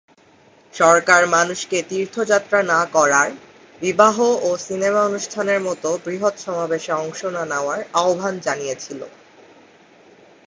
সরকার 0.73 1.21
মানুষকে 1.27 1.77
তীর্থযাত্রা 1.89 2.59
না 2.63 2.81
করার, 2.93 3.29
বিবাহ 3.81 4.15
ও 4.41 4.49
সিনেমা 4.57 5.01
অনুষ্ঠানের 5.03 5.59
মতো 5.61 5.89
বৃহৎ 6.05 6.35
সমাবেশে 6.39 6.91
অংশ 7.03 7.19
না 7.35 7.43
নেওয়ার 7.45 7.79
আহ্বান 7.93 8.35
জানিয়েছিল। 8.39 9.01